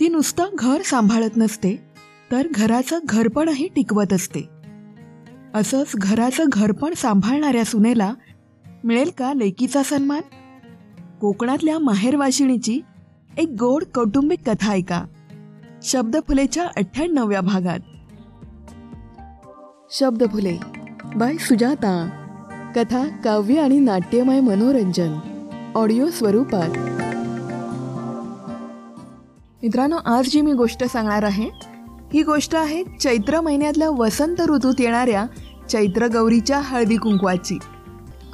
ती 0.00 0.08
नुसतं 0.08 0.44
घर 0.54 0.82
सांभाळत 0.82 1.36
नसते 1.36 1.82
तर 2.32 2.46
घराचं 2.54 2.98
घरपणही 3.04 3.68
टिकवत 3.68 4.12
असते. 4.12 4.48
असंच 5.54 5.92
घराचं 5.94 6.44
घरपण 6.52 6.94
सांभाळणाऱ्या 6.94 7.64
सुनेला 7.64 8.14
मिळेल 8.84 9.10
का 9.18 9.32
लेकीचा 9.34 9.82
सन्मान? 9.82 10.20
कोकणातल्या 11.20 11.78
माहेरवाशिणीची 11.78 12.80
एक 13.38 13.48
गोड 13.58 13.84
कौटुंबिक 13.94 14.50
कथा 14.50 14.72
ऐका. 14.72 15.04
शब्दफुलेच्या 15.82 16.64
अठ्ठ्याण्णव्या 16.76 17.40
भागात. 17.40 17.78
शब्दफुले 19.90 20.56
बाय 21.16 21.36
सुजाता. 21.36 22.10
कथा 22.76 23.08
काव्य 23.24 23.60
आणि 23.60 23.78
नाट्यमय 23.78 24.40
मनोरंजन. 24.40 25.18
ऑडिओ 25.74 26.10
स्वरूपात. 26.10 26.97
मित्रांनो 29.62 29.96
आज 30.06 30.28
जी 30.28 30.40
मी 30.40 30.52
गोष्ट 30.52 30.84
सांगणार 30.84 31.22
आहे 31.22 31.48
ही 32.12 32.22
गोष्ट 32.22 32.54
आहे 32.54 32.82
चैत्र 33.00 33.40
महिन्यातल्या 33.40 33.88
वसंत 33.90 34.40
ऋतूत 34.40 34.74
येणाऱ्या 34.78 35.26
चैत्र 35.68 36.06
गौरीच्या 36.06 36.60
हळदी 36.60 36.96
कुंकवाची. 36.96 37.58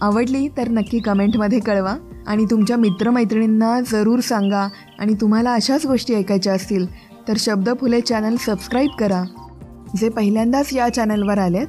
आवडली 0.00 0.48
तर 0.48 0.68
नक्की 0.68 0.98
कमेंटमध्ये 0.98 1.58
कळवा 1.58 1.96
आणि 2.26 2.44
तुमच्या 2.44 2.76
मित्रमैत्रिणींना 2.76 3.80
जरूर 3.80 4.20
सांगा 4.20 4.68
आणि 4.98 5.14
तुम्हाला 5.20 5.52
अशाच 5.52 5.86
गोष्टी 5.86 6.14
ऐकायच्या 6.14 6.54
असतील 6.54 6.86
तर 7.28 7.34
शब्द 7.38 7.70
फुले 7.80 8.00
चॅनल 8.00 8.36
सबस्क्राईब 8.36 8.91
करा. 8.98 9.22
जे 9.96 10.08
पहिल्यांदाच 10.08 10.72
या 10.72 10.88
चॅनलवर 10.88 11.38
आलेत 11.38 11.66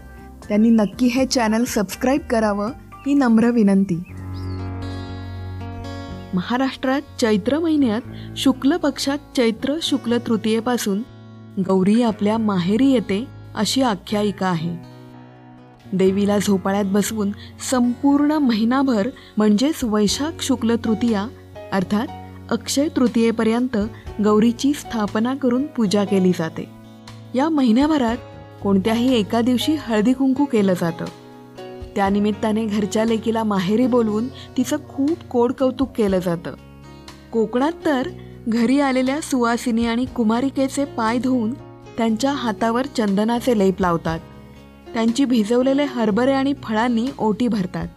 त्यांनी 0.48 0.70
नक्की 0.70 1.08
हे 1.08 1.26
चॅनल 1.26 1.64
सबस्क्राईब 1.68 2.22
करावं 2.30 2.72
ही 3.06 3.14
नम्र 3.14 3.52
विनंती. 3.52 4.04
महाराष्ट्रात 6.36 7.02
चैत्र 7.20 7.60
महिन्यात 7.60 8.02
शुक्ल 8.38 8.78
पक्षात 8.78 9.18
चैत्र 9.36 9.74
शुक्ल 9.82 10.18
तृतीयेपासून 10.28 11.02
गौरी 11.68 12.02
आपल्या 12.02 12.38
माहेरी 12.38 12.92
येते 12.92 13.28
अशी 13.56 13.82
आख्यायिका 13.82 14.48
आहे. 14.48 14.76
देवीला 15.94 16.40
झोपाळ्यात 16.40 16.86
बसवून 16.86 17.32
संपूर्ण 17.72 18.32
महिनाभर 18.32 19.10
म्हणजेच 19.38 19.84
वैशाख 19.84 20.42
शुक्ल 20.42 20.76
तृतीया 20.86 21.28
अर्थात 21.74 22.08
अक्षय 22.52 22.88
तृतीयेपर्यंत 22.96 23.78
गौरीची 24.24 24.74
स्थापना 24.74 25.36
करून 25.36 25.64
पूजा 25.66 26.04
केली 26.04 26.32
जाते. 26.32 26.70
या 27.36 27.50
महिन्याभरात 27.50 28.18
कोणत्याही 28.64 29.20
एका 29.20 29.42
दिवशी 29.42 29.76
हळदी 29.80 30.14
कुंकू 30.14 30.46
केलं 30.46 30.74
जातं. 30.74 31.06
त्यानिमित्ताने 31.96 32.66
घरच्या 32.66 33.06
लेकीला 33.06 33.44
माहेरी 33.44 33.88
बोलवून 33.88 34.28
तिचं 34.28 34.78
खूप 34.90 35.12
कोड 35.12 35.52
कौतुक 35.52 35.90
केलं 35.92 36.20
जातं. 36.20 36.54
कोकणात 37.32 37.72
तर 37.86 38.08
घरी 38.48 38.80
आलेल्या 38.80 39.22
सुवासिनी 39.22 39.86
आणि 39.86 40.06
कुमारिकेचे 40.06 40.86
पाय 40.86 41.18
धुवून 41.18 41.54
त्यांच्या 41.98 42.32
हातावर 42.32 42.86
चंदनाचे 42.86 43.58
लेप 43.58 43.82
लावतात. 43.82 44.20
त्यांची 44.94 45.26
भिजवलेले 45.26 45.84
हरभरे 45.84 46.34
आणि 46.34 46.54
फळांनी 46.64 47.08
ओटी 47.18 47.48
भरतात. 47.48 47.88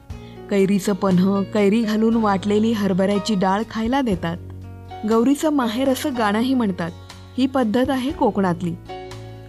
कैरीचं 0.50 0.92
पन्ह 0.92 1.42
कैरी 1.42 1.82
घालून 1.82 2.14
वाटलेली 2.14 2.72
हरभऱ्याची 2.72 3.34
डाळ 3.34 3.62
खायला 3.70 4.00
देतात. 4.00 4.36
गौरीचं 5.08 5.50
माहेर 5.50 5.88
असं 5.88 6.10
गाणंही 6.18 6.54
म्हणतात. 6.54 6.90
ही 7.38 7.46
पद्धत 7.46 7.90
आहे 7.90 8.12
कोकणातली. 8.12 8.74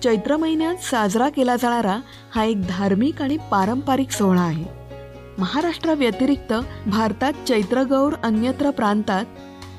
चैत्र 0.04 0.38
महिन्यात 0.38 0.76
साजरा 0.76 1.30
केला 1.30 1.56
जाणारा 1.56 2.00
हा 2.36 2.44
एक 2.44 2.68
धार्मिक 2.68 3.22
आणि 3.22 3.38
पारंपरिक 3.52 4.12
सोहळा 4.12 4.42
आहे. 4.42 4.66
महाराष्ट्राव्यतिरिक्त 5.38 6.54
भारतात 6.88 7.34
चैत्रगौर 7.48 8.14
अन्यत्र 8.24 8.70
प्रांतात 8.70 9.26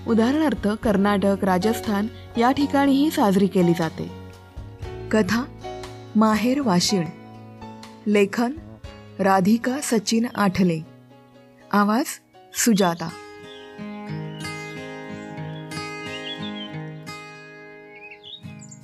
उदाहरणार्थ 0.09 0.69
कर्नाटक 0.69 1.45
राजस्थान 1.45 2.07
या 2.39 2.53
ठिकाणीही 2.53 3.11
साजरी 3.11 3.47
केली 3.47 3.73
जाते. 3.79 4.11
कथा 5.11 5.45
माहेर 6.17 6.61
वाशिण. 6.61 7.05
लेखन 8.07 8.53
राधिका 9.19 9.77
सचिन 9.83 10.27
आठले. 10.35 10.81
आवाज 11.73 12.05
सुजाता. 12.55 13.09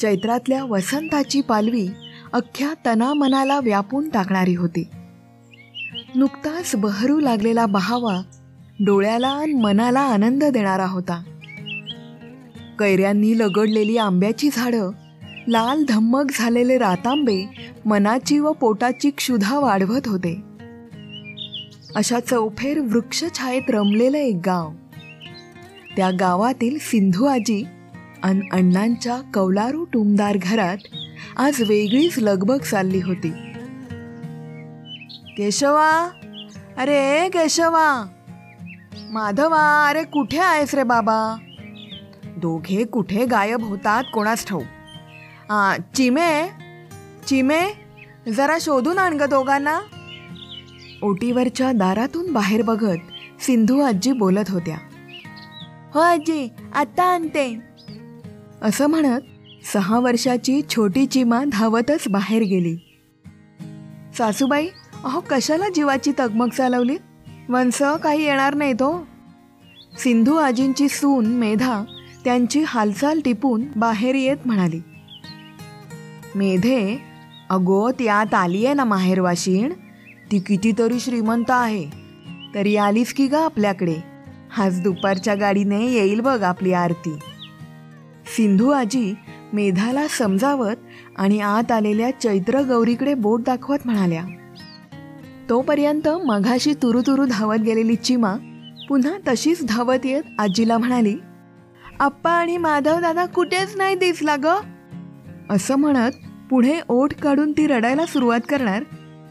चैत्रातल्या 0.00 0.64
वसंताची 0.64 1.40
पालवी 1.40 1.88
अख्ख्या 2.32 2.74
तनामनाला 2.86 3.60
व्यापून 3.60 4.08
टाकणारी 4.08 4.54
होती. 4.54 4.88
नुकताच 6.14 6.76
बहरू 6.76 7.20
लागलेला 7.20 7.66
बहावा 7.66 8.22
डोळ्याला 8.80 9.28
आणि 9.28 9.52
मनाला 9.52 10.00
आनंद 10.00 10.44
देणारा 10.44 10.86
होता. 10.86 11.22
कैऱ्यांनी 12.78 13.38
लगडलेली 13.38 13.96
आंब्याची 13.96 14.48
झाडं 14.52 14.90
लाल 15.48 15.84
धम्मक 15.88 16.24
झालेले 16.34 16.78
रातांबे 16.78 17.44
मनाची 17.86 18.38
व 18.38 18.52
पोटाची 18.52 19.10
क्षुधा 19.10 19.58
वाढवत 19.58 20.08
होते. 20.08 20.42
अशा 21.96 22.20
चौफेर 22.20 22.80
वृक्षछायेत 22.80 23.62
रमलेलं 23.68 24.18
एक 24.18 24.40
गाव. 24.46 24.72
त्या 25.96 26.10
गावातील 26.10 26.78
सिंधू 26.80 27.24
आजी 27.24 27.64
अन 28.26 28.40
अण्णांच्या 28.52 29.16
कौलारू 29.34 29.84
टुमदार 29.84 30.36
घरात 30.42 30.76
आज 31.36 31.62
वेगळीच 31.68 32.18
लगबग 32.18 32.58
चालली 32.58 33.00
होती. 33.00 33.30
केशवा 35.36 35.90
अरे 36.78 37.28
केशवा. 37.28 38.06
माधवा 39.10 39.88
अरे 39.88 40.02
कुठे 40.04 40.38
आहेस 40.38 40.74
रे 40.74 40.82
बाबा? 40.82 41.36
दोघे 42.36 42.84
कुठे 42.84 43.26
गायब 43.26 43.62
होतात 43.62 44.04
कोणास 44.14 44.46
ठाऊ 44.46 44.62
चिमे 45.94 46.48
चिमे 47.26 47.60
जरा 48.30 48.56
शोधून 48.60 48.98
आण 48.98 49.16
ग 49.16 49.22
दोघांना. 49.22 49.78
ओटीवरच्या 51.02 51.72
दारातून 51.72 52.32
बाहेर 52.32 52.62
बघत 52.62 52.98
सिंधू 53.40 53.80
आजी 53.80 54.12
बोलत 54.12 54.50
होत्या. 54.50 54.76
हो 55.94 56.00
आजी 56.00 56.48
आत्ता 56.74 57.04
आणते. 57.04 57.75
असं 58.62 58.86
म्हणत 58.86 59.20
सहा 59.72 59.98
वर्षाची 59.98 60.62
छोटी 60.70 61.06
चिमा 61.06 61.44
धावतच 61.52 62.08
बाहेर 62.08 62.42
गेली. 62.42 62.76
सासूबाई 64.18 64.68
अहो 65.04 65.20
कशाला 65.30 65.68
जीवाची 65.74 66.12
तगमग 66.18 66.48
चालवली? 66.48 66.96
वंस 67.48 67.82
काही 67.82 68.24
येणार 68.24 68.54
नाही 68.54 68.72
तो 68.72 68.92
हो. 68.92 69.04
सिंधू 69.98 70.34
आजींची 70.34 70.88
सून 70.88 71.26
मेधा 71.26 71.84
त्यांची 72.24 72.62
हालचाल 72.66 73.20
टिपून 73.24 73.64
बाहेर 73.76 74.14
येत 74.14 74.36
म्हणाली. 74.46 74.80
मेधे 76.34 77.02
अगो 77.50 77.90
त्यात 77.90 78.34
आली 78.34 78.66
आहे 78.66 78.74
ना 78.74 78.84
माहेरवाशीण? 78.84 79.72
ती 80.32 80.38
कितीतरी 80.38 81.00
श्रीमंत 81.00 81.50
आहे. 81.50 81.86
तरी 82.54 82.76
आलीच 82.76 83.12
की 83.12 83.26
गा 83.26 83.44
आपल्याकडे? 83.44 83.96
आज 84.58 84.80
दुपारच्या 84.80 85.34
गाडीने 85.34 85.86
येईल 85.86 86.20
बघ 86.20 86.42
आपली 86.42 86.72
आरती. 86.72 87.18
सिंधू 88.26 88.70
आजी 88.70 89.14
मेधाला 89.52 90.08
समजावत 90.08 90.76
आणि 91.16 91.40
आत 91.40 91.72
आलेल्या 91.72 92.20
चैत्र 92.20 92.60
गौरीकडे 92.60 93.14
बोट 93.14 93.40
दाखवत 93.40 93.78
म्हणाल्या 93.84 94.24
तोपर्यंत 95.50 96.08
मघाशी 96.08 96.74
तुरु 96.74 97.00
तुरु 97.00 97.26
धावत 97.26 97.58
गेलेली 97.58 97.94
चिमा 97.94 98.34
पुन्हा 98.88 99.12
तशीच 99.28 99.64
धावत 99.64 100.06
येत 100.06 100.22
आजीला 100.38 100.78
म्हणाली 100.78 101.16
आप्पा 102.00 102.30
आणि 102.30 102.56
माधव 102.56 103.00
दादा 103.00 103.26
कुठेच 103.26 103.76
नाही 103.76 103.94
दिसला 103.94 104.36
ग. 104.36 104.46
असं 105.50 105.76
म्हणत 105.76 106.10
पुढे 106.50 106.74
ओठ 106.88 107.14
काढून 107.14 107.52
ती 107.52 107.66
रडायला 107.66 108.06
सुरुवात 108.06 108.40
करणार 108.48 108.84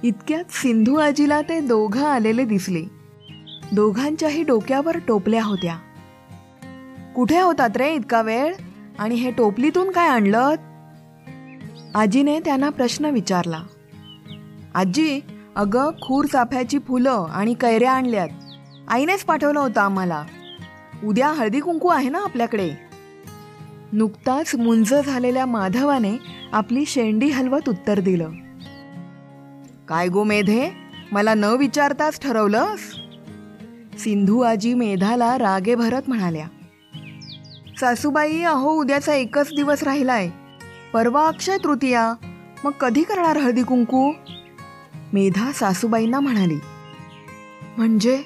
इतक्यात 0.03 0.43
सिंधू 0.49 0.95
आजीला 0.95 1.41
ते 1.41 1.59
दोघं 1.59 2.05
आलेले 2.05 2.45
दिसले. 2.45 2.83
दोघांच्याही 3.71 4.43
डोक्यावर 4.43 4.97
टोपल्या 5.07 5.43
होत्या. 5.43 5.75
कुठे 7.15 7.39
होतात 7.39 7.77
रे 7.77 7.93
इतका 7.93 8.21
वेळ? 8.21 8.53
आणि 8.99 9.15
हे 9.15 9.31
टोपलीतून 9.31 9.91
काय 9.91 10.07
आणलं? 10.07 10.55
आजीने 11.95 12.39
त्यांना 12.39 12.69
प्रश्न 12.69 13.05
विचारला. 13.05 13.59
आजी 14.75 15.21
अगं 15.55 15.89
खूर 16.01 16.25
चाफ्याची 16.25 16.79
फुलं 16.79 17.25
आणि 17.33 17.53
कैऱ्या 17.53 17.91
आणल्यात. 17.91 18.29
आईनेच 18.87 19.23
पाठवलं 19.23 19.59
होतं 19.59 19.81
आम्हाला. 19.81 20.23
उद्या 21.03 21.27
हळदी 21.27 21.59
कुंकू 21.59 21.87
आहे 21.87 22.09
ना 22.09 22.19
आपल्याकडे? 22.23 22.71
नुकताच 23.93 24.55
मुंज 24.55 24.93
झालेल्या 24.93 25.45
माधवाने 25.45 26.17
आपली 26.51 26.85
शेंडी 26.85 27.29
हलवत 27.29 27.69
उत्तर 27.69 27.99
दिलं. 27.99 28.29
काय 29.87 30.07
गो 30.07 30.23
मेधे 30.23 30.69
मला 31.11 31.33
न 31.33 31.43
विचारताच 31.43 32.19
ठरवलंस? 32.19 32.79
सिंधू 33.99 34.41
आजी 34.41 34.73
मेधाला 34.73 35.37
रागे 35.37 35.75
भरत 35.75 36.01
म्हणाल्या. 36.07 36.47
सासूबाई 37.79 38.41
अहो 38.41 38.69
उद्याचा 38.69 39.13
एकच 39.13 39.47
दिवस 39.47 39.83
राहिलाय. 39.83 40.29
परवा 40.93 41.27
अक्षय 41.27 41.57
तृतीया. 41.57 42.13
मग 42.63 42.71
कधी 42.71 43.03
करणार 43.03 43.37
हळदी 43.37 43.63
कुंकू? 43.63 44.11
मेधा 45.13 45.51
सासूबाईंना 45.51 46.19
म्हणाली. 46.19 46.59
म्हणजे 47.77 48.23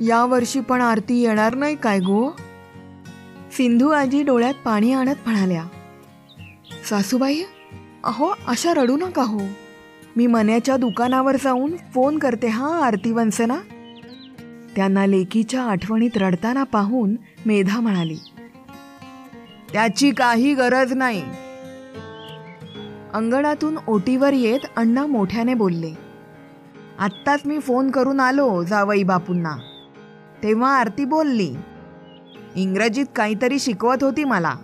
यावर्षी 0.00 0.60
पण 0.60 0.80
आरती 0.80 1.22
येणार 1.22 1.54
नाही 1.54 1.76
काय 1.76 1.98
गो? 1.98 2.30
सिंधू 3.52 3.88
आजी 3.88 4.22
डोळ्यात 4.22 4.54
पाणी 4.64 4.92
आणत 4.92 5.14
म्हणाल्या. 5.26 5.64
सासूबाई 6.90 7.42
अहो 8.04 8.32
अशा 8.46 8.74
रडू 8.74 8.96
नका 8.96 9.22
हो. 9.22 9.40
मी 10.16 10.26
मन्याच्या 10.26 10.76
दुकानावर 10.76 11.36
जाऊन 11.44 11.72
फोन 11.94 12.18
करते 12.18 12.46
हा 12.46 12.84
आरती 12.84 13.12
वंसना. 13.12 13.56
त्यांना 14.76 15.06
लेकीच्या 15.06 15.62
आठवणीत 15.62 16.16
रडताना 16.16 16.64
पाहून 16.64 17.14
मेधा 17.46 17.80
म्हणाली. 17.80 18.16
त्याची 19.72 20.10
काही 20.10 20.54
गरज 20.54 20.92
नाही. 20.92 21.22
अंगणातून 23.14 23.76
ओटीवर 23.88 24.32
येत 24.32 24.60
अण्णा 24.76 25.06
मोठ्याने 25.06 25.54
बोलले 25.54 25.92
आत्ताच 26.98 27.40
मी 27.46 27.58
फोन 27.58 27.90
करून 27.90 28.20
आलो 28.20 28.62
जावई 28.62 29.02
बापूंना. 29.02 29.56
तेव्हा 30.42 30.76
आरती 30.76 31.04
बोलली 31.04 31.54
इंग्रजीत 32.54 33.06
काहीतरी 33.16 33.58
शिकवत 33.58 34.02
होती 34.02 34.24
मला. 34.24 34.54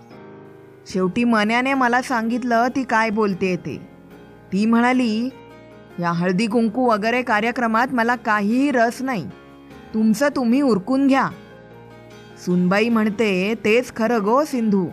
शेवटी 0.86 1.24
मन्याने 1.24 1.74
मला 1.74 2.02
सांगितलं 2.02 2.68
ती 2.76 2.82
काय 2.82 3.10
बोलते 3.10 3.56
ते. 3.56 3.88
ती 4.52 4.66
म्हणाली 4.66 5.28
या 6.00 6.12
हळदी 6.12 6.46
कुंकू 6.46 6.90
वगैरे 6.90 7.22
कार्यक्रमात 7.22 7.88
मला 7.92 8.16
काहीही 8.16 8.70
रस 8.70 9.02
नाही. 9.02 9.26
तुमचं 9.94 10.28
तुम्ही 10.36 10.60
उरकून 10.62 11.06
घ्या. 11.06 11.28
सुनबाई 12.46 12.88
म्हणते 12.88 13.54
तेच 13.64 13.92
खरं 13.96 14.24
गो 14.24 14.44
सिंधू. 14.44 14.86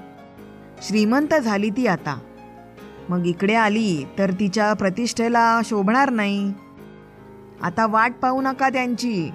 श्रीमंत 0.88 1.34
झाली 1.34 1.70
ती 1.70 1.88
आता. 1.88 2.20
मग 3.10 3.26
इकडे 3.26 3.54
आली 3.54 4.06
तर 4.18 4.32
तिच्या 4.32 4.74
प्रतिष्ठेला 4.74 5.62
शोभणार 5.66 6.10
नाही. 6.10 6.54
आता 7.62 7.86
वाट 7.86 8.14
पाहू 8.22 8.42
नका 8.42 8.70
त्यांची. 8.70 9.30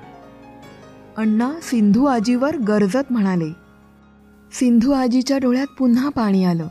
अण्णा 1.16 1.52
सिंधू 1.62 2.04
आजीवर 2.04 2.56
गरजत 2.56 3.12
म्हणाले. 3.12 3.52
सिंधू 4.52 4.92
आजीच्या 4.92 5.38
डोळ्यात 5.38 5.66
पुन्हा 5.78 6.08
पाणी 6.08 6.44
आलं. 6.44 6.68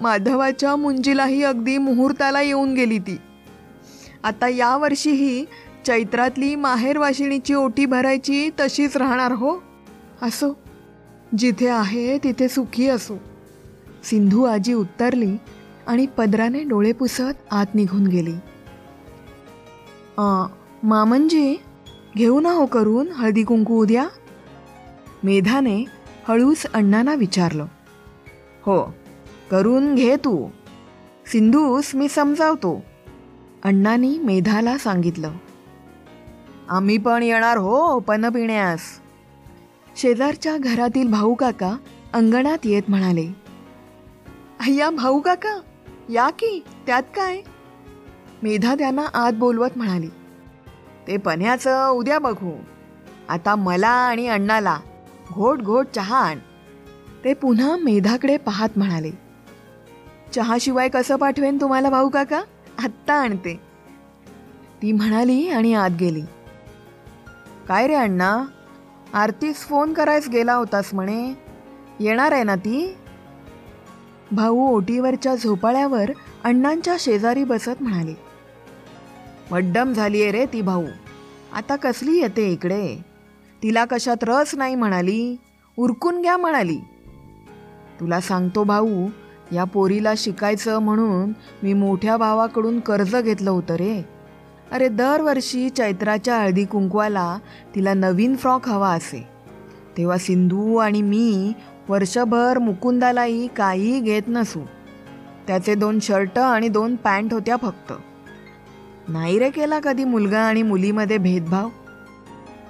माधवाच्या 0.00 0.76
मुंजीलाही 0.76 1.42
अगदी 1.42 1.78
मुहूर्ताला 1.78 2.40
येऊन 2.40 2.74
गेली 2.74 2.98
ती. 2.98 3.18
आता 4.24 4.48
यावर्षीही 4.48 5.44
चैत्रातली 5.86 6.54
माहेरवाशिणीची 6.54 7.54
ओटी 7.54 7.86
भरायची 7.86 8.50
तशीच 8.60 8.96
राहणार 8.96 9.32
हो? 9.32 9.67
असो. 10.22 10.58
जिथे 11.38 11.68
आहे 11.68 12.18
तिथे 12.18 12.48
सुखी 12.48 12.88
असो. 12.88 13.16
सिंधू 14.04 14.44
आजी 14.44 14.72
उत्तरली 14.72 15.36
आणि 15.86 16.06
पदराने 16.06 16.62
डोळे 16.62 16.92
पुसत 16.92 17.42
आत 17.50 17.74
निघून 17.74 18.06
गेली. 18.06 18.34
मामनजी 20.82 21.56
घेऊ 22.16 22.40
ना 22.40 22.52
हो 22.52 22.66
करून 22.66 23.08
हळदी 23.08 23.44
कुंकू 23.44 23.82
उद्या. 23.82 24.08
मेधाने 25.24 25.84
हळूच 26.28 26.66
अण्णांना 26.74 27.14
विचारलं. 27.14 27.66
हो 28.62 28.94
करून 29.50 29.94
घे 29.94 30.16
तू. 30.16 30.48
सिंधूस 31.26 31.94
मी 31.94 32.08
समजावतो. 32.08 32.84
अण्णांनी 33.64 34.18
मेधाला 34.18 34.78
सांगितलं. 34.78 35.32
आम्ही 36.68 36.98
पण 36.98 37.22
येणार 37.22 37.56
हो 37.56 37.98
पन 37.98 38.28
पिण्यास 38.28 38.80
शेजारच्या 39.98 40.56
घरातील 40.56 41.08
भाऊ 41.08 41.34
काका 41.34 41.76
अंगणात 42.12 42.58
येत 42.64 42.82
म्हणाले 42.88 43.26
अय्या 44.60 44.90
भाऊ 44.90 45.20
काका 45.20 45.60
या 46.10 46.30
की 46.30 46.64
त्यात 46.86 47.02
काय? 47.16 47.40
मेधा 48.42 48.74
त्यांना 48.74 49.06
आत 49.14 49.32
बोलवत 49.32 49.76
म्हणाली 49.76 50.08
ते 51.06 51.16
पण्याचं 51.16 51.88
उद्या 51.88 52.18
बघू. 52.18 52.52
आता 53.28 53.54
मला 53.54 53.88
आणि 53.88 54.26
अण्णाला 54.28 54.78
घोट 55.32 55.58
घोट 55.58 55.86
चहा 55.86 56.18
आण. 56.18 56.38
ते 57.24 57.34
पुन्हा 57.34 57.76
मेधाकडे 57.76 58.36
पाहत 58.36 58.78
म्हणाले 58.78 59.10
चहाशिवाय 60.34 60.88
कसं 60.88 61.16
पाठवेन 61.16 61.60
तुम्हाला 61.60 61.90
भाऊ 61.90 62.08
काका 62.08 62.42
आत्ता 62.84 63.14
आणते. 63.14 63.60
ती 64.82 64.92
म्हणाली 64.92 65.48
आणि 65.48 65.74
आत 65.74 65.90
गेली. 66.00 66.22
काय 67.68 67.86
रे 67.86 67.94
अण्णा 67.94 68.44
आरतीस 69.14 69.56
फोन 69.56 69.92
करायस 69.92 70.28
गेला 70.28 70.54
होतास 70.54 70.90
म्हणे. 70.94 71.34
येणार 72.00 72.32
आहे 72.32 72.42
ना 72.42 72.56
ती? 72.56 72.96
भाऊ 74.32 74.76
ओटीवरच्या 74.76 75.34
झोपाळ्यावर 75.34 76.10
अण्णांच्या 76.44 76.96
शेजारी 77.00 77.44
बसत 77.44 77.82
म्हणाले. 77.82 78.14
मड्डम 79.50 79.92
झाली 79.92 80.22
आहे 80.22 80.32
रे 80.32 80.46
ती 80.46 80.62
भाऊ. 80.62 80.84
आता 81.52 81.76
कसली 81.76 82.20
येते 82.20 82.52
इकडे? 82.52 82.98
तिला 83.62 83.84
कशात 83.84 84.16
रस 84.22 84.54
नाही 84.54 84.74
म्हणाली. 84.74 85.36
उरकून 85.76 86.22
घ्या 86.22 86.36
म्हणाली. 86.36 86.78
तुला 88.00 88.20
सांगतो 88.20 88.64
भाऊ 88.64 89.06
या 89.52 89.64
पोरीला 89.64 90.12
शिकायचं 90.16 90.78
म्हणून 90.78 91.32
मी 91.62 91.72
मोठ्या 91.72 92.16
भावाकडून 92.16 92.80
कर्ज 92.80 93.16
घेतलं 93.16 93.50
होतं 93.50 93.74
रे. 93.74 94.17
अरे 94.72 94.88
दरवर्षी 94.88 95.70
चैत्राच्या 95.70 96.36
हळदी 96.36 96.64
कुंकवाला 96.64 97.38
तिला 97.74 97.94
नवीन 97.94 98.36
फ्रॉक 98.36 98.68
हवा 98.68 98.88
असे. 98.88 99.28
तेव्हा 99.98 100.18
सिंधू 100.18 100.76
आणि 100.76 101.02
मी 101.02 101.52
वर्षभर 101.88 102.58
मुकुंदालाही 102.58 103.48
काहीही 103.56 104.00
घेत 104.00 104.22
नसू. 104.28 104.60
त्याचे 105.46 105.74
दोन 105.74 105.98
शर्ट 106.00 106.38
आणि 106.38 106.68
दोन 106.68 106.96
पॅन्ट 106.96 107.32
होत्या 107.32 107.56
फक्त. 107.56 107.92
नाही 109.08 109.38
रे 109.38 109.50
केला 109.50 109.80
कधी 109.80 110.04
मुलगा 110.04 110.40
आणि 110.40 110.62
मुलीमध्ये 110.62 111.18
भेदभाव? 111.18 111.68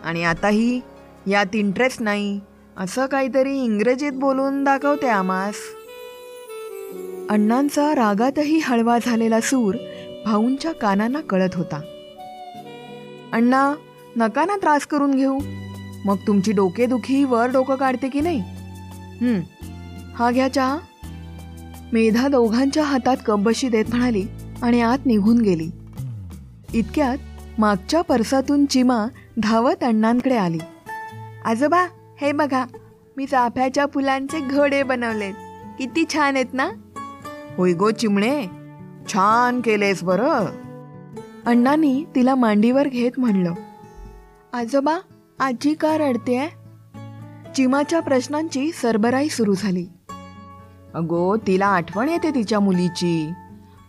आणि 0.05 0.25
आताही 0.25 0.81
यात 1.27 1.55
इंटरेस्ट 1.55 2.03
नाही 2.03 2.41
असं 2.77 3.07
काहीतरी 3.07 3.59
इंग्रजीत 3.59 4.13
बोलून 4.13 4.65
दाखवते 4.65 5.09
आमास. 5.09 5.55
अण्णांचा 7.31 7.95
रागातही 7.95 8.59
हळवा 8.59 8.99
झालेला 9.07 9.41
सूर 9.41 9.75
भाऊंच्या 10.25 10.73
कानांना 10.73 11.21
कळत 11.21 11.55
होता. 11.55 11.81
अण्णा 13.33 13.75
नका 14.17 14.45
ना 14.45 14.57
त्रास 14.57 14.87
करून 14.87 15.15
घेऊ. 15.15 15.39
मग 16.05 16.17
तुमची 16.27 16.53
डोकेदुखी 16.53 17.25
वर 17.25 17.51
डोकं 17.51 17.77
काढते 17.77 18.09
की 18.09 18.21
नाही? 18.21 18.39
हा 20.15 20.31
घ्या 20.31 20.53
चहा. 20.53 20.79
मेधा 21.93 22.29
दोघांच्या 22.29 22.85
हातात 22.85 23.17
कपबशी 23.27 23.69
देत 23.69 23.85
म्हणाली 23.89 24.27
आणि 24.63 24.81
आत 24.81 25.07
निघून 25.07 25.41
गेली. 25.41 25.71
इतक्यात 26.75 27.19
मागच्या 27.59 28.03
परसातून 28.03 28.67
चिमा 28.67 29.07
धावत 29.43 29.85
अण्णांकडे 29.85 30.37
आली. 30.37 30.59
आजोबा 31.45 31.87
हे 32.21 32.33
बघा 32.33 32.65
मी 33.17 33.27
चाफ्याच्या 33.27 33.87
फुलांचे 33.87 34.41
घडे 34.41 34.83
बनवलेत. 34.83 35.35
किती 35.79 36.05
छान 36.15 36.35
आहेत 36.35 36.53
ना? 36.53 36.71
होय 37.57 37.73
गो 37.73 37.91
चिमणे 37.91 38.58
छान 39.09 39.61
केलेस 39.61 40.05
बरं. 40.05 40.47
अण्णांनी 41.47 42.05
तिला 42.15 42.35
मांडीवर 42.35 42.89
घेत 42.89 43.11
म्हणलं 43.19 43.55
आजोबा 44.53 44.99
आजी 45.39 45.75
का 45.75 45.99
रडतेय 45.99 46.49
चिमाच्या 47.57 48.01
प्रश्नांची 48.01 48.73
सरबराई 48.73 49.29
सुरू 49.29 49.55
झाली. 49.55 49.87
अगो 50.95 51.37
तिला 51.37 51.67
आठवण 51.67 52.09
येते 52.09 52.31
तिच्या 52.31 52.61
मुलीची. 52.61 53.31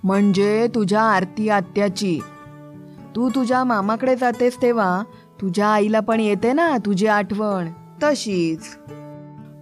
म्हणजे 0.03 0.67
तुझ्या 0.75 1.01
आरती 1.01 1.49
आत्याची. 1.49 2.19
तू 3.15 3.29
तुझ्या 3.29 3.63
मामाकडे 3.63 4.15
जातेस 4.15 4.61
तेव्हा 4.61 5.03
तुझ्या 5.41 5.67
आईला 5.67 5.99
पण 5.99 6.19
येते 6.19 6.53
ना 6.53 6.77
तुझी 6.77 7.07
आठवण 7.07 7.69
तशीच. 8.03 8.77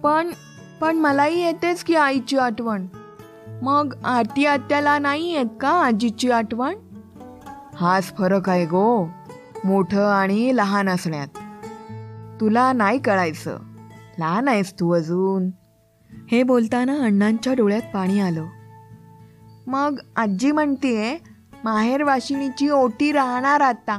पण 0.02 0.30
पण 0.80 0.96
मलाही 0.96 1.42
येतेच 1.42 1.84
की 1.84 1.94
आईची 1.94 2.36
आठवण. 2.36 2.86
मग 3.62 3.94
आती 4.04 4.46
आत्याला 4.46 4.98
नाही 4.98 5.36
आहेत 5.36 5.46
का 5.60 5.70
आजीची 5.70 6.30
आठवण? 6.30 6.74
हाच 7.74 8.16
फरक 8.18 8.48
आहे 8.48 8.64
गो 8.64 9.08
मोठं 9.64 10.10
आणि 10.10 10.56
लहान 10.56 10.88
असण्यात. 10.88 11.28
तुला 12.40 12.72
नाही 12.72 12.98
कळायचं. 12.98 13.58
लहान 14.18 14.48
आहेस 14.48 14.72
तू 14.72 14.94
अजून. 14.94 15.50
हे 16.30 16.42
बोलताना 16.42 16.92
अण्णांच्या 16.92 17.54
डोळ्यात 17.54 17.82
पाणी 17.94 18.20
आलं. 18.20 18.46
मग 19.66 19.98
आजी 20.16 20.52
म्हणतीये 20.52 21.18
माहेर 21.64 22.02
वाशिनीची 22.02 22.68
ओटी 22.68 23.12
राहणार 23.12 23.60
आता. 23.60 23.98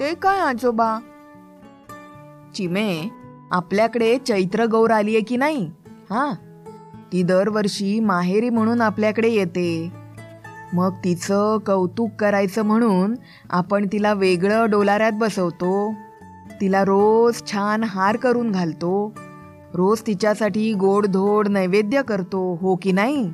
ते 0.00 0.14
काय 0.14 0.38
आजोबा? 0.38 0.98
चिमे 2.54 3.08
आपल्याकडे 3.50 4.18
चैत्र 4.18 4.64
गौर 4.64 4.90
आली 4.90 5.14
आहे 5.14 5.24
की 5.24 5.36
नाही? 5.36 5.70
हा? 6.10 6.34
ती 7.12 7.22
दरवर्षी 7.22 8.00
माहेरी 8.00 8.50
म्हणून 8.50 8.80
आपल्याकडे 8.80 9.28
येते. 9.28 9.92
मग 10.72 10.92
तिचं 11.04 11.58
कौतुक 11.66 12.10
करायचं 12.18 12.62
म्हणून 12.62 13.14
आपण 13.50 13.86
तिला 13.92 14.12
वेगळं 14.12 14.70
डोलाऱ्यात 14.70 15.12
बसवतो. 15.12 15.94
तिला 16.60 16.82
रोज 16.82 17.42
छान 17.52 17.84
हार 17.84 18.16
करून 18.16 18.50
घालतो. 18.50 19.14
रोज 19.74 20.00
तिच्यासाठी 20.06 20.74
गोडधोड 20.74 21.48
नैवेद्य 21.48 22.02
करतो 22.02 22.58
हो 22.60 22.76
की 22.76 22.92
नाही? 22.92 23.32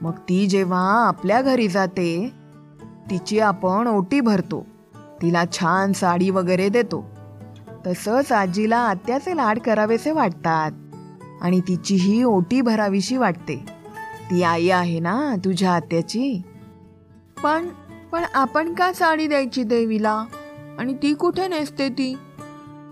मग 0.00 0.12
ती 0.12 0.46
जेव्हा 0.46 1.08
आपल्या 1.08 1.42
घरी 1.42 1.68
जाते 1.68 2.32
तिची 3.10 3.38
आपण 3.40 3.86
ओटी 3.86 4.20
भरतो. 4.20 4.66
तिला 5.22 5.44
छान 5.52 5.92
साडी 5.92 6.30
वगैरे 6.30 6.68
देतो. 6.68 7.10
तसंच 7.86 8.32
आजीला 8.32 8.76
आत्याचे 8.76 9.36
लाड 9.36 9.58
करावेसे 9.58 10.10
वाटतात. 10.10 10.72
आणि 11.42 11.60
तिचीही 11.60 12.22
ओटी 12.22 12.60
भरावीशी 12.60 13.16
वाटते. 13.16 13.56
ती 14.30 14.42
आई 14.42 14.68
आहे 14.68 15.00
ना 15.00 15.34
तुझ्या 15.44 15.70
आत्याची? 15.70 16.42
पण 17.42 17.68
पण 18.12 18.22
आपण 18.34 18.74
का 18.74 18.92
साडी 18.92 19.26
द्यायची 19.26 19.62
देवीला? 19.62 20.24
आणि 20.78 20.94
ती 20.94 21.14
कुठे 21.14 21.48
नेसते 21.48 21.88
ती? 21.88 22.14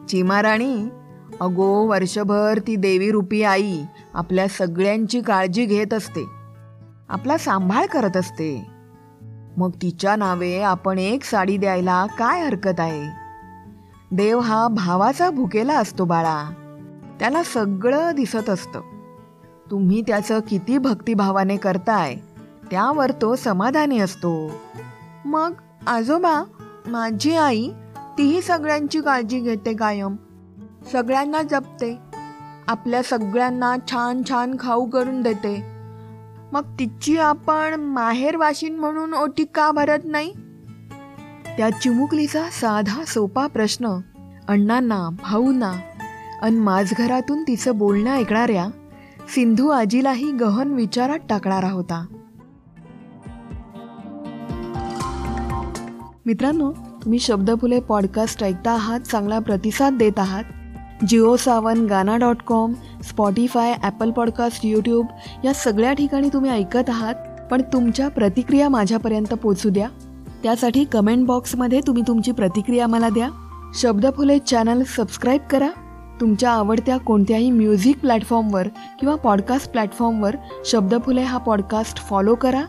चिमाराणी 0.09 0.89
अगो 1.41 1.87
वर्षभर 1.87 2.59
ती 2.67 2.77
देवी 2.77 3.11
रूपी 3.11 3.43
आई 3.43 3.83
आपल्या 4.15 4.49
सगळ्यांची 4.49 5.21
काळजी 5.21 5.65
घेत 5.65 5.95
असते. 5.95 6.25
आपला 7.09 7.39
सांभाळ 7.39 7.87
करत 7.87 8.17
असते. 8.17 8.67
मग 9.57 9.71
तिच्या 9.83 10.17
नावे 10.17 10.61
आपण 10.61 10.99
एक 10.99 11.25
साडी 11.25 11.57
द्यायला 11.57 12.07
काय 12.07 12.45
हरकत 12.45 12.81
आहे? 12.81 13.11
देव 14.17 14.39
हा 14.39 14.69
भावाचा 14.69 15.31
भुकेला 15.31 15.79
असतो 15.79 16.05
बाळा. 16.05 16.51
त्याला 17.21 17.43
सगळं 17.43 18.11
दिसत 18.15 18.51
असतं. 18.51 18.81
तुम्ही 19.71 20.03
त्याचं 20.03 20.41
किती 20.49 20.79
भक्तिभावाने 20.79 21.57
करताय 21.57 22.17
त्यावर 22.71 23.11
तो 23.23 23.37
समाधानी 23.37 23.99
असतो. 23.99 24.51
मग 25.25 25.53
आजोबा 25.87 26.45
माझी 26.87 27.37
आई 27.37 27.71
तीही 28.19 28.43
सगळ्यांची 28.43 29.01
काळजी 29.01 29.41
घेते 29.41 29.75
कायम. 29.75 30.17
सगळ्यांना 30.93 31.43
जपते. 31.43 31.99
आपल्या 32.69 33.03
सगळ्यांना 33.03 33.77
छान 33.91 34.23
छान 34.29 34.57
खाऊ 34.61 34.85
करून 34.85 35.23
देते. 35.23 35.63
मग 36.53 36.63
तिची 36.79 37.19
आपण 37.19 37.81
माहेर 37.81 38.37
वाशिन 38.37 38.77
म्हणून 38.77 39.15
ओटी 39.15 39.45
का 39.45 39.71
भरत 39.71 40.01
नाही? 40.05 40.33
त्या 41.57 41.71
चिमुकलीचा 41.71 42.43
साधा 42.51 43.05
सोपा 43.05 43.47
प्रश्न 43.47 43.87
अण्णांना 44.49 45.09
भाऊंना 45.23 45.73
अन 46.43 46.55
माझघरातून 46.55 47.43
तिचं 47.43 47.79
बोलणं 47.79 48.11
ऐकणाऱ्या 48.11 48.67
सिंधू 49.35 49.69
आजीलाही 49.69 50.33
गहन 50.33 50.73
विचारात 50.73 51.19
टाकणारा 51.29 51.71
होता. 51.71 52.07
मित्रांनो 56.27 56.73
तुम्ही 56.73 57.19
शब्दफुले 57.19 57.81
पॉडकास्ट 57.81 58.45
ऐकता 58.45 58.71
आहात 58.71 59.01
चांगला 59.01 59.39
प्रतिसाद 59.39 59.97
देत 59.97 60.19
आहात. 60.19 60.45
Jio 61.09 61.37
Saavn 61.37 61.87
Gaana 61.87 62.17
dot 62.17 62.43
com 62.47 62.73
Spotify 63.03 63.75
Apple 63.83 64.11
podcast 64.11 64.67
YouTube 64.67 65.07
या 65.45 65.55
सगळ्या 65.55 65.93
ठिकाणी 65.93 66.29
तुम्ही 66.33 66.51
ऐकत 66.51 66.89
आहात 66.89 67.15
पण 67.51 67.63
तुमच्या 67.63 68.09
प्रतिक्रिया 68.09 68.69
माझ्यापर्यंत 68.69 69.35
पोचू 69.35 69.69
द्या. 69.69 69.89
त्यासाठी 70.43 70.85
कमेंट 70.85 71.27
बॉक्समध्ये 71.27 71.81
तुम्ही 71.87 72.03
तुमची 72.09 72.33
प्रतिक्रिया 72.33 72.87
मला 72.87 73.09
द्या. 73.09 73.29
शब्दफुले 73.75 74.39
चॅनल 74.39 74.83
सबस्क्राईब 74.83 75.41
करा. 75.51 75.69
तुमच्या 76.21 76.51
आवडत्या 76.51 76.97
कोणत्याही 76.97 77.51
म्युझिक 77.51 77.99
प्लॅटफॉर्मवर 77.99 78.69
किंवा 79.01 79.15
पॉडकास्ट 79.15 79.71
प्लॅटफॉर्मवर 79.71 80.37
शब्दफुले 80.65 81.23
हा 81.23 81.39
पॉडकास्ट 81.39 81.97
फॉलो 81.99 82.35
करा. 82.35 82.65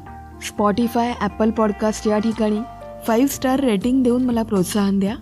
स्पॉटीफाय 0.47 1.13
ॲपल 1.21 1.49
पॉडकास्ट 1.49 2.07
या 2.07 2.19
ठिकाणी 2.19 2.59
फाईव्ह 3.07 3.29
स्टार 3.29 3.59
रेटिंग 3.59 4.03
देऊन 4.03 4.25
मला 4.25 4.43
प्रोत्साहन 4.43 4.99
द्या. 4.99 5.15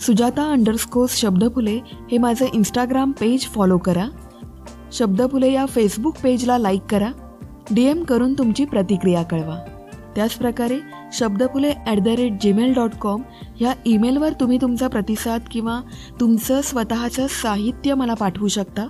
सुजाता 0.00 0.50
अंडरस्कोर्स 0.50 1.16
शब्दफुले 1.16 1.80
हे 2.12 2.18
माझं 2.18 2.46
इंस्टाग्राम 2.52 3.10
पेज 3.10 3.46
फॉलो 3.46 3.78
करा. 3.78 4.06
शब्दफुले 4.92 5.52
या 5.52 5.66
फेसबुक 5.66 6.14
पेजला 6.22 6.58
लाईक 6.58 6.82
करा. 6.90 7.10
डी 7.70 7.84
एम 7.84 8.04
करून 8.04 8.34
तुमची 8.34 8.64
प्रतिक्रिया 8.64 9.22
कळवा. 9.22 9.56
त्याचप्रकारे 10.16 10.78
Shabdphule 11.12 11.72
at 11.86 11.98
the 11.98 12.08
rate 12.08 12.32
Gmail 12.40 12.74
dot 12.74 12.90
com 13.00 13.22
ह्या 13.56 13.74
ईमेलवर 13.86 14.32
तुम्ही 14.32 14.58
तुमचा 14.60 14.88
प्रतिसाद 14.88 15.40
किंवा 15.50 15.80
तुमचं 16.20 16.60
स्वतःचं 16.60 17.26
साहित्य 17.26 17.94
मला 17.94 18.14
पाठवू 18.14 18.48
शकता. 18.48 18.86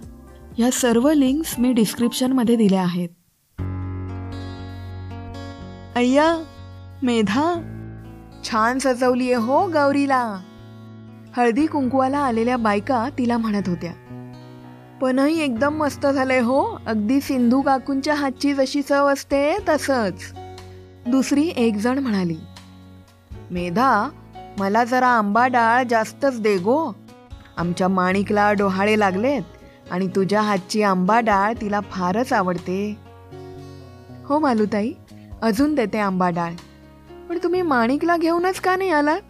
ह्या 0.58 0.70
सर्व 0.72 1.10
लिंक्स 1.10 1.58
मी 1.58 1.72
डिस्क्रिप्शनमध्ये 1.72 2.56
दिल्या 2.56 2.82
आहेत. 2.82 3.08
अय्या 5.96 6.42
मेधा 7.02 7.54
छान 8.44 8.78
सजवली 8.78 9.32
आहे 9.32 9.42
हो 9.44 9.66
गौरीला. 9.66 10.38
हळदी 11.36 11.66
कुंकुवाला 11.66 12.18
आलेल्या 12.18 12.56
बायका 12.56 13.08
तिला 13.18 13.36
म्हणत 13.38 13.68
होत्या. 13.68 13.92
पणही 15.00 15.40
एकदम 15.40 15.74
मस्त 15.74 16.06
झालंय 16.06 16.40
हो. 16.40 16.80
अगदी 16.86 17.20
सिंधू 17.20 17.60
काकूंच्या 17.60 18.14
हातची 18.14 18.54
जशी 18.54 18.82
चव 18.82 19.06
असते 19.06 19.58
तसंच. 19.68 20.34
दुसरी 21.06 21.46
एक 21.56 21.76
जण 21.76 21.98
म्हणाली 21.98 22.36
मेधा 23.50 24.08
मला 24.58 24.82
जरा 24.84 25.08
आंबा 25.08 25.46
डाळ 25.46 25.82
जास्तच 25.90 26.40
दे 26.40 26.56
गो. 26.56 26.92
आमच्या 27.56 27.88
माणिकला 27.88 28.52
डोहाळे 28.52 28.98
लागलेत 28.98 29.90
आणि 29.90 30.06
तुझ्या 30.06 30.40
हातची 30.42 30.82
आंबा 30.82 31.18
डाळ 31.20 31.52
तिला 31.60 31.80
फारच 31.90 32.32
आवडते. 32.32 32.96
हो 34.26 34.38
मालुताई 34.38 34.92
अजून 35.42 35.74
देते 35.74 35.98
आंबा 35.98 36.28
डाळ. 36.30 36.52
पण 37.28 37.38
तुम्ही 37.42 37.62
माणिकला 37.62 38.16
घेऊनच 38.16 38.60
का 38.60 38.76
नाही 38.76 38.90
आलात? 38.90 39.20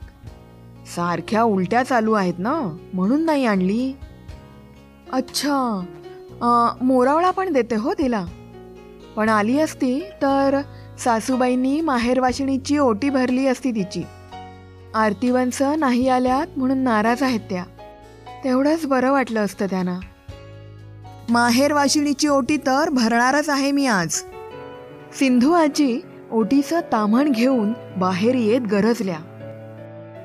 सारख्या 0.95 1.43
उलट्या 1.43 1.83
चालू 1.83 2.13
आहेत 2.13 2.39
ना 2.39 2.55
म्हणून 2.95 3.25
नाही 3.25 3.47
आणली. 3.47 3.93
अच्छा 5.13 6.77
मोरावळा 6.83 7.31
पण 7.31 7.53
देते 7.53 7.77
हो 7.77 7.93
तिला. 7.93 8.25
पण 9.17 9.29
आली 9.29 9.59
असती 9.61 10.01
तर 10.23 10.61
सासूबाईंनी 11.05 11.81
माहेरवाशिणीची 11.81 12.79
ओटी 12.79 13.11
भरली 13.11 13.47
असती 13.47 13.71
तिची. 13.71 14.03
आरतीवंश 14.95 15.63
नाही 15.79 16.09
आल्यात 16.09 16.59
म्हणून 16.59 16.79
नाराज 16.79 17.23
आहेत 17.23 17.41
त्या. 17.41 17.65
तेवढंच 18.45 18.87
बरं 18.87 19.13
वाटलं 19.13 19.45
असतं 19.45 19.67
त्यांना. 19.67 20.01
माहेरवाशिणीची 21.29 22.29
ओटी 22.29 22.57
तर 22.57 22.91
भरणारच 22.91 23.49
आहे 23.49 23.73
मी 23.73 23.87
आज. 23.87 24.15
सिंधू 25.13 25.53
आजी 25.53 26.01
ओटीचं 26.31 26.81
ताम्हण 26.81 27.29
घेऊन 27.29 27.73
बाहेर 27.97 28.35
येत 28.35 28.61
गरजल्या. 28.61 29.19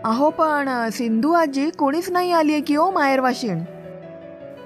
अहो 0.05 0.29
पण 0.29 0.89
सिंधू 0.89 1.31
आजी 1.31 1.69
कोणीच 1.69 2.09
नाही 2.09 2.31
आली 2.31 2.51
आहे 2.51 2.61
की 2.61 2.75
ओ 2.75 2.91
माहेरवाशिण? 2.91 3.59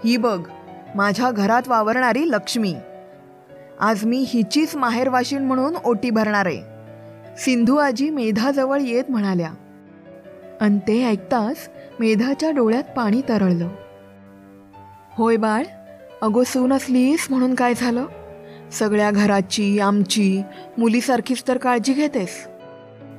ही 0.06 0.18
बघ 0.18 0.48
माझ्या 0.96 1.32
घरात 1.32 1.68
वावरणारी 1.68 2.32
लक्ष्मी. 2.32 2.76
आज 3.82 4.06
मी 4.06 4.26
हिचीच 4.28 4.76
माहेरवाशीण 4.76 5.44
म्हणून 5.44 5.76
ओटी 5.86 6.10
भरणार 6.10 6.46
आहे. 6.46 6.62
सिंधू 7.38 7.76
आजी 7.76 8.10
मेधाजवळ 8.10 8.82
येत 8.82 9.04
म्हणाल्या. 9.10 9.52
अन 10.62 10.78
ते 10.78 11.06
ऐकताच 11.06 11.70
मेधाच्या 12.00 12.52
डोळ्यात 12.52 12.84
पाणी 12.84 13.22
तरळलं. 13.30 13.70
होय 15.12 15.38
बाळ 15.38 15.64
अगो 16.22 16.44
सून 16.44 16.74
असलीस 16.74 17.28
म्हणून 17.30 17.56
काय 17.56 17.74
झालं? 17.74 18.06
सगळ्या 18.72 19.12
घराची 19.12 19.80
आमची 19.80 20.42
मुलीसारखीच 20.78 21.44
तर 21.48 21.58
काळजी 21.58 21.94
घेतेस. 21.94 22.48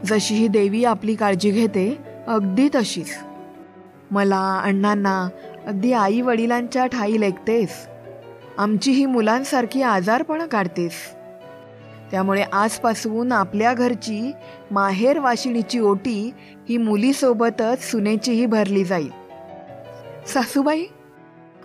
जशी 0.07 0.35
ही 0.35 0.49
देवी 0.49 0.85
आपली 0.85 1.15
काळजी 1.15 1.51
घेते 1.51 1.99
अगदी 2.27 2.69
तशीच. 2.75 3.11
मला 4.11 4.61
अण्णांना 4.65 5.29
अगदी 5.67 5.93
आई 5.93 6.21
वडिलांच्या 6.21 6.87
ठाई 6.87 7.21
लेखतेस. 7.21 7.89
आमची 8.59 8.91
ही 8.91 9.07
मुलांसारखी 9.07 9.83
आजारपणं 9.83 10.47
काढतेस. 10.47 10.93
त्यामुळे 12.11 12.43
आजपासून 12.53 13.33
आपल्या 13.33 13.75
घरची 13.75 14.33
माहेर 14.71 15.19
वाशिणीची 15.19 15.79
ओटी 15.79 16.35
ही 16.69 16.77
मुलीसोबतच 16.77 17.91
सुनेचीही 17.91 18.47
भरली 18.47 18.85
जाईल. 18.85 19.11
सासूबाई 20.27 20.85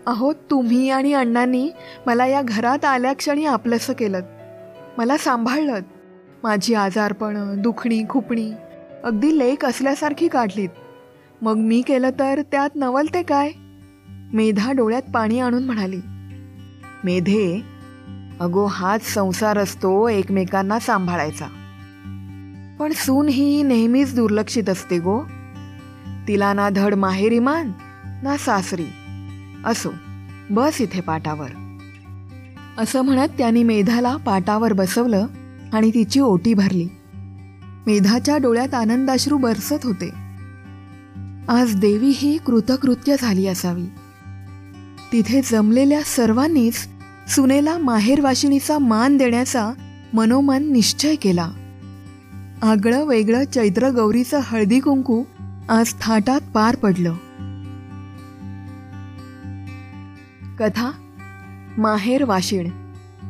अहो 0.05 0.33
तुम्ही 0.33 0.89
आणि 0.89 1.13
अण्णांनी 1.13 1.69
मला 2.05 2.25
या 2.25 2.41
घरात 2.41 2.85
आल्याक्षणी 2.85 3.45
आपलंसं 3.45 3.93
केलं. 3.93 4.19
मला 4.97 5.17
सांभाळलं. 5.17 5.79
माझी 6.43 6.73
आजारपणं 6.73 7.53
दुखणी 7.57 8.03
खुपणी 8.09 8.51
अगदी 9.03 9.39
लेक 9.39 9.65
असल्यासारखी 9.65 10.27
काढलीत. 10.27 10.69
मग 11.41 11.55
मी 11.55 11.81
केलं 11.81 12.09
तर 12.19 12.41
त्यात 12.51 12.69
नवलते 12.75 13.23
काय? 13.23 13.51
मेधा 14.33 14.71
डोळ्यात 14.71 15.01
पाणी 15.13 15.39
आणून 15.39 15.63
म्हणाली. 15.63 15.99
मेधे 17.03 17.65
अगो 18.39 18.65
हाच 18.65 19.13
संसार 19.13 19.57
असतो 19.57 20.09
एकमेकांना 20.09 20.79
सांभाळायचा. 20.79 21.45
पण 22.79 22.91
सून 22.95 23.27
ही 23.27 23.63
नेहमीच 23.63 24.15
दुर्लक्षित 24.15 24.69
असते 24.69 24.99
गो. 24.99 25.23
तिला 26.27 26.53
ना 26.53 26.69
धड 26.69 26.93
माहेरी 26.93 27.39
मान 27.39 27.71
ना 28.23 28.37
सासरी. 28.37 28.85
असो 29.65 29.89
बस 30.49 30.81
इथे 30.81 31.01
पाटावर. 31.01 31.47
असं 32.77 33.01
म्हणत 33.01 33.27
त्यांनी 33.37 33.63
मेधाला 33.63 34.17
पाटावर 34.17 34.73
बसवलं 34.73 35.27
आणि 35.73 35.89
तिची 35.93 36.19
ओटी 36.19 36.53
भरली. 36.53 36.87
मेधाच्या 37.87 38.37
डोळ्यात 38.37 38.73
आनंदाश्रू 38.73 39.37
बरसत 39.37 39.85
होते. 39.85 40.09
आज 41.49 41.75
देवी 41.75 42.07
ही 42.07 42.37
कृतकृत्य 42.37 43.15
झाली 43.21 43.47
असावी. 43.47 43.85
तिथे 45.11 45.41
जमलेल्या 45.41 46.01
सर्वांनीच 46.01 46.87
सुनेला 47.27 47.77
माहेरवाशिणीचा 47.77 48.77
मान 48.77 49.17
देण्याचा 49.17 49.71
मनोमन 50.13 50.71
निश्चय 50.71 51.15
केला. 51.15 51.51
आगळं 52.61 53.05
वेगळं 53.05 53.45
चैत्र 53.45 53.89
गौरीचं 53.89 54.39
हळदी 54.43 54.79
कुंकू 54.79 55.23
आज 55.69 55.93
थाटात 56.01 56.41
पार 56.53 56.75
पडलं. 56.75 57.13
कथा 60.59 60.91
माहेर 61.77 62.23
वाशिण 62.23 62.71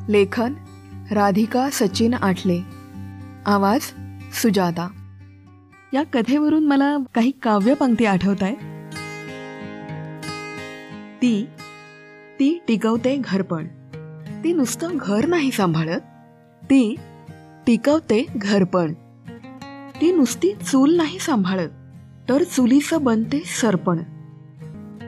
लेखन 0.10 0.54
राधिका 1.12 1.70
सचिन 1.72 2.14
आठले. 2.14 2.62
आवाज 3.46 3.82
सुजाता. 4.42 4.90
या 5.94 6.04
कथेवरून 6.14 6.68
मला 6.68 6.98
काही 7.16 7.32
काव्यपंक्ती 7.44 8.06
आठवत 8.06 8.44
आहे 8.44 8.78
ती 11.22 11.46
ती 12.40 12.62
टिकवते 12.68 13.16
घरपण. 13.16 13.68
ती 14.44 14.54
नुसतं 14.54 14.90
घर 14.94 15.26
नाही 15.26 15.52
सांभाळत. 15.52 16.02
ती 16.64 16.96
टिकवते 17.68 18.26
घरपण. 18.36 18.94
ती 20.02 20.16
नुसती 20.16 20.52
चूल 20.52 20.96
नाही 20.96 21.20
सांभाळत 21.20 21.70
तर 22.30 22.44
चुलीचं 22.44 23.04
बनते 23.04 23.44
सरपण. 23.62 23.98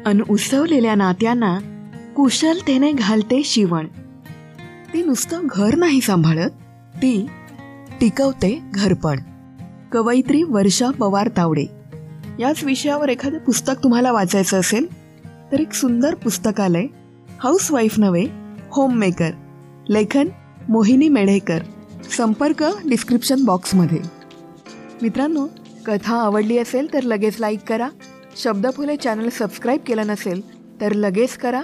अन 0.05 0.21
उसवलेल्या 0.29 0.95
नात्यांना 0.95 1.59
कुशलतेने 2.15 2.91
घालते 2.91 3.43
शिवण. 3.43 3.87
ती 4.93 5.05
नुसतं 5.05 5.41
घर 5.43 5.75
नाही 5.75 6.01
सांभाळत 6.01 6.51
ती 6.95 7.27
टिकवते 8.01 8.61
घरपण. 8.73 9.19
कवयित्री 9.91 10.43
वर्षा 10.43 10.89
पवार 10.89 11.29
तावडे. 11.37 11.65
याच 12.39 12.63
विषयावर 12.63 13.09
एखादं 13.09 13.37
पुस्तक 13.37 13.73
तुम्हाला 13.83 14.11
वाचायचं 14.11 14.59
असेल 14.59 14.85
तर 15.51 15.59
एक 15.59 15.73
सुंदर 15.73 16.15
पुस्तकालय 16.15 16.85
हाऊसवाईफ 17.43 17.99
नव्हे 17.99 18.25
होममेकर 18.71 19.31
लेखन 19.89 20.27
मोहिनी 20.69 21.09
मेढेकर. 21.09 21.59
संपर्क 22.17 22.63
डिस्क्रिप्शन 22.85 23.43
बॉक्समध्ये. 23.45 23.99
मित्रांनो 25.01 25.47
कथा 25.85 26.15
आवडली 26.15 26.57
असेल 26.57 26.93
तर 26.93 27.03
लगेच 27.03 27.39
लाईक 27.39 27.59
करा. 27.67 27.89
शब्दफुले 28.37 28.95
चॅनल 28.95 29.29
सबस्क्राईब 29.29 29.79
केलं 29.87 30.07
नसेल 30.07 30.41
तर 30.81 30.91
लगेच 30.91 31.37
करा 31.37 31.61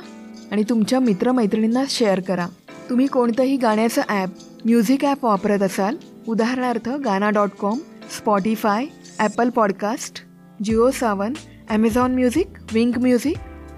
आणि 0.51 0.63
तुमच्या 0.63 1.00
मित्रमैत्रिणींना 1.00 1.84
शेअर 1.89 2.20
करा. 2.20 2.48
तुम्ही 2.89 3.08
कोणतंही 3.08 3.58
गाण्याचं 3.58 4.01
ॲप 4.10 4.29
म्युझिक 4.65 5.05
ॲप 5.05 5.25
वापरत 5.25 5.63
असाल 5.63 5.98
उदाहरणार्थ 6.27 6.89
Gaana 6.89 7.29
dot 7.29 7.50
com 7.60 7.77
Spotify 8.17 8.86
Apple 9.20 9.50
podcast 9.50 10.24
Jio 10.63 10.91
Saavn 10.91 11.34
Amazon 11.70 12.15
music 12.15 12.48
Wynk 12.74 13.00
music 13.00 13.38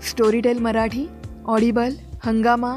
Storytel 0.09 0.59
Marathi 0.59 1.05
Audible 1.47 1.93
Hungama 2.25 2.75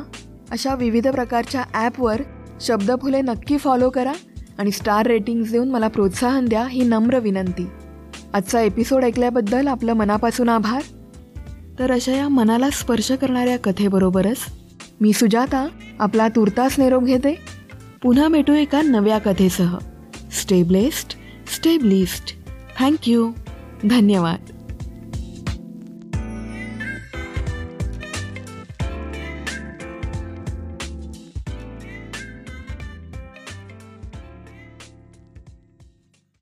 अशा 0.50 0.74
विविध 0.74 1.08
प्रकारच्या 1.08 1.64
ॲपवर 1.74 2.22
शब्दफुले 2.60 3.20
नक्की 3.20 3.58
फॉलो 3.58 3.90
करा 3.90 4.12
आणि 4.58 4.70
स्टार 4.70 5.06
रेटिंग्ज 5.06 5.52
देऊन 5.52 5.70
मला 5.70 5.88
प्रोत्साहन 5.88 6.44
द्या 6.44 6.66
ही 6.66 6.82
नम्र 6.82 7.18
विनंती. 7.18 7.66
आजचा 8.34 8.60
एपिसोड 8.60 9.04
ऐकल्याबद्दल 9.04 9.66
आपलं 9.68 9.92
मनापासून 9.92 10.48
आभार. 10.48 10.82
तर 11.78 11.92
अशा 11.92 12.12
या 12.12 12.28
मनाला 12.28 12.70
स्पर्श 12.70 13.12
करणाऱ्या 13.12 13.58
कथेबरोबरच 13.58 14.36
मी 15.00 15.12
सुजाता 15.12 15.68
आपला 15.98 16.28
तुर्तास 16.28 16.78
निरोप 16.78 17.02
घेते. 17.02 17.38
पुन्हा 18.02 18.28
भेटू 18.28 18.52
एका 18.52 18.82
नव्या 18.82 19.18
कथेसह. 19.18 19.78
Stay 20.42 20.62
blessed 20.62 21.12
stay 21.50 22.04
thank you 22.78 23.30
धन्यवाद. 23.84 24.49